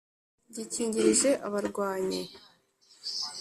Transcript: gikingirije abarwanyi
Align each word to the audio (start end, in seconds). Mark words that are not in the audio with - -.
gikingirije 0.53 1.29
abarwanyi 1.47 2.21